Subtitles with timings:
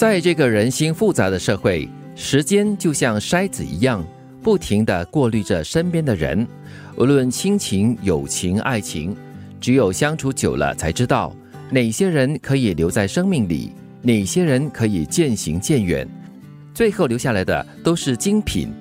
[0.00, 4.02] 在这个人心复杂的社会，时间就像筛子一样，
[4.42, 6.48] 不停地过滤着身边的人。
[6.96, 9.14] 无论亲情、友情、爱情，
[9.60, 11.36] 只有相处久了，才知道
[11.70, 16.08] 哪些人可以留在生命里，哪些人可以渐行渐远。
[16.72, 18.72] 最后留下来的都是精品。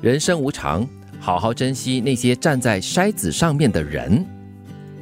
[0.00, 4.24] 人生无常，好好珍惜那些站在筛子上面的人。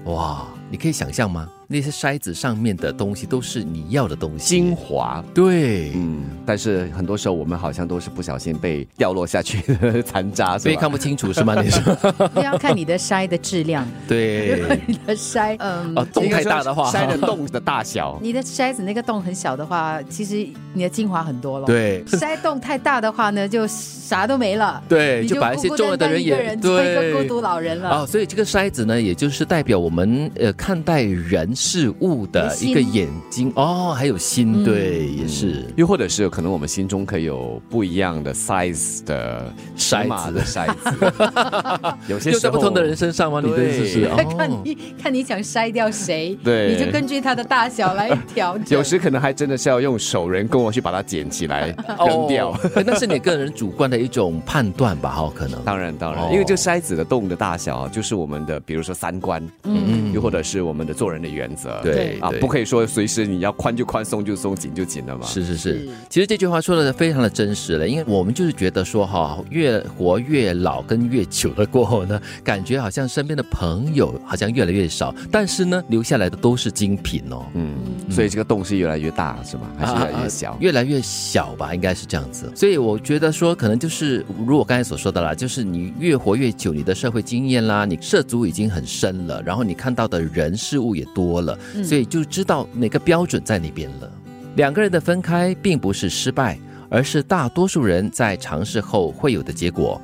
[0.07, 1.46] 哇，你可以想象吗？
[1.71, 5.23] 那些筛子上面的东西都是你要的东西，精华。
[5.34, 11.61] 对，嗯，但是很多时候我们好像都是不小心被掉落下去的残渣，所以看不清楚是吗？
[11.61, 11.95] 你说
[12.42, 21.66] 要看你的筛的质量， 对，你的筛，嗯，哦，洞太大的话，筛的洞的大小， 你的筛子那个洞很小的话，其实你的精华很多了。
[21.66, 24.83] 对，筛洞太大的话呢，就啥都没了。
[24.89, 27.91] 对，就把一些重要的人也对，一个孤独老人了。
[27.91, 31.55] 哦，所以这个筛子呢，也就是代表我们呃看待人。
[31.61, 33.53] 事物的一个眼睛。
[33.57, 43.41] 哦，还有心，对，也是，又或者是可能我们心中可以有不一样的 size 的筛子的 筛子， 有些在不同的人身上吗？
[43.45, 44.09] 你的意思是？
[44.37, 48.78] 看你看你想筛掉谁，对，你就根据它的大小来调整。
[48.78, 51.75] 有时可能还真的是要用手人工去把它捡起来
[52.06, 52.56] 扔掉，
[52.87, 55.11] 那是你个人主观的一种判断吧？
[55.11, 61.47] 哈，可能，当然当然，因为这个筛子的洞的大小就是我们的，比如说三观，嗯，又或者是我们的做人的原。
[61.54, 65.27] 则对啊，不可以说随时你要宽就宽，松就松，紧就紧的嘛。
[65.27, 77.46] 是是是，其实这句话说的非常的真实了，因为我们就是觉得说哈，越活越老跟越久了过后呢，感觉好像身边的朋友好像越来越少，但是呢，留下来的都是精品哦。
[77.54, 77.76] 嗯，
[78.10, 79.70] 所以这个洞是越来越大是吗？
[79.78, 80.56] 还是越来越小？
[80.60, 82.50] 越来越小吧，应该是这样子。
[82.54, 91.58] 所以我觉得说，可能就是如我刚才所说的啦，就是你越活越久，你的社会经验啦，你涉足已经很深了，然后你看到的人事物也多了。
[91.84, 94.11] 所以就知道哪个标准在那边了。
[94.56, 96.58] 两个人的分开并不是失败，
[96.89, 100.00] 而是大多数人在尝试后会有的结果。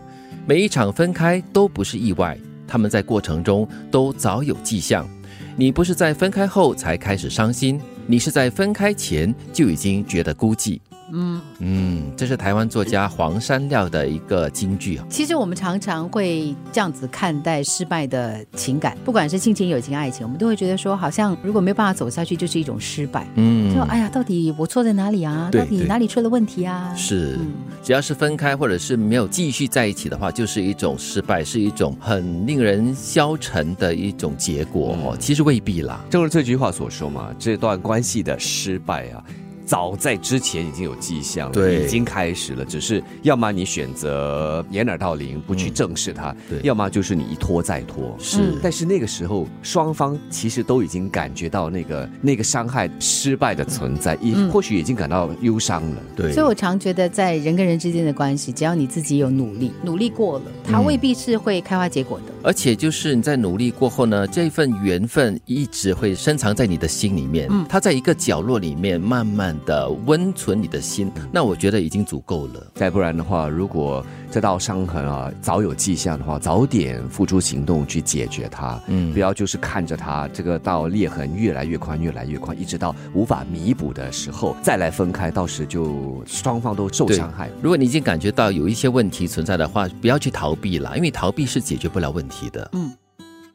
[0.47, 5.09] 每一场分开都不是意外，他们在过程中都早有迹象。
[5.57, 10.81] 你不是在分开后才开始伤心，你是在分开前就已经觉得孤寂。
[11.13, 15.07] 嗯嗯，这是台湾作家黄山料的一个金句啊。
[15.09, 23.27] 其实我们常常会这样子看待失败的情感，不管是亲情、友情、爱情，我们都会觉得说，好像如果没有办法走下去，就是一种失败。
[23.37, 25.51] 嗯，就哎呀，到底我错在哪里啊？
[25.53, 26.95] 到底哪里出了问题啊？
[26.95, 27.39] 是，
[27.83, 34.97] 只要是分开或者是没有继续在一起的话，就是一种失败，是一种很令人消沉的一种结果。
[35.05, 36.05] 哦，其实未必啦。
[36.09, 39.23] 正如这句话所说嘛，这段关系的失败啊。
[39.65, 42.65] 早在之前已经有迹象了，已经开始了。
[42.65, 48.15] 只是要么你选择掩耳盗铃，不去正视它；，要么就是你一拖再拖。
[48.19, 55.97] 是，但是那个时候双方其实都已经感觉到那个那个伤害、失败的存在，也或许已经感到忧伤了。
[56.15, 62.34] 对，所以我常觉得，在人跟人之间的关系，只要你自己有努力，努力过了，它未必是会开花结果的。
[62.45, 69.55] 而且就是你在努力过后呢，这份缘分一直会深藏在你的心里面，嗯它在一个角落里面慢慢。
[69.65, 72.67] 的温存你的心，那我觉得已经足够了。
[72.75, 78.79] 再不然的话，如果这道伤痕啊早有迹象的话，早点付出行动去解决它。
[78.89, 87.49] 嗯，不要就是看着它这个道裂痕越来越宽，越来越宽，一直到无法弥补的时候再来分开，到时就双方都受伤害。
[87.63, 92.71] 如果你已经感觉到有一些问题存在的话，不要去逃避了，因为逃避是解决不了问题的。
[92.73, 92.93] 嗯，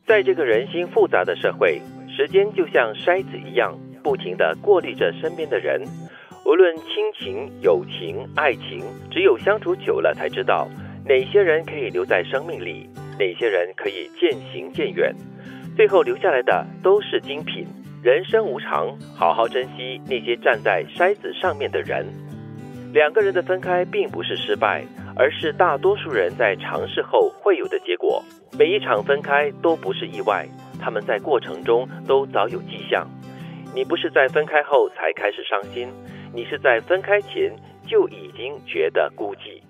[0.06, 3.78] 在这个人心复杂的社会，时间就像筛子一样。
[4.02, 5.84] 不停地过滤着身边的人，
[6.46, 6.86] 无论亲
[7.20, 8.82] 情、友情、爱情，
[9.12, 10.70] 只有相处久了才知道
[11.06, 15.14] 哪些人可以留在生命里，哪些人可以渐行渐远。
[15.76, 17.68] 最后留下来的都是精品。
[18.02, 22.06] 人生无常，好好珍惜那些站在筛子上面的人。
[22.94, 24.86] 两个人的分开并不是失败，
[25.20, 28.24] 而是大多数人在尝试后会有的结果。
[28.58, 30.48] 每一场分开都不是意外，
[30.80, 33.06] 他们在过程中都早有迹象。
[33.76, 35.90] 你不是在分开后才开始伤心，
[36.34, 37.54] 你是在分开前
[37.86, 39.62] 就已经觉得孤寂。